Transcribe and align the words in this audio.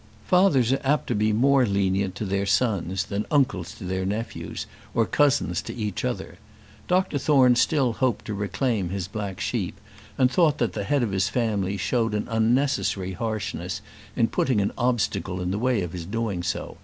Fathers 0.25 0.73
are 0.73 0.81
apt 0.83 1.05
to 1.09 1.13
be 1.13 1.31
more 1.31 1.63
lenient 1.63 2.15
to 2.15 2.25
their 2.25 2.47
sons 2.47 3.05
than 3.05 3.27
uncles 3.29 3.71
to 3.75 3.83
their 3.83 4.03
nephews, 4.03 4.65
or 4.95 5.05
cousins 5.05 5.61
to 5.61 5.75
each 5.75 6.03
other. 6.03 6.39
Dr 6.87 7.19
Thorne 7.19 7.55
still 7.55 7.93
hoped 7.93 8.25
to 8.25 8.33
reclaim 8.33 8.89
his 8.89 9.07
black 9.07 9.39
sheep, 9.39 9.79
and 10.17 10.31
thought 10.31 10.57
that 10.57 10.73
the 10.73 10.85
head 10.85 11.03
of 11.03 11.11
his 11.11 11.29
family 11.29 11.77
showed 11.77 12.15
an 12.15 12.27
unnecessary 12.31 13.11
harshness 13.11 13.79
in 14.15 14.27
putting 14.29 14.59
an 14.59 14.71
obstacle 14.75 15.39
in 15.39 15.49
his 15.51 15.57
way 15.61 15.83
of 15.83 16.09
doing 16.09 16.41
so. 16.41 16.77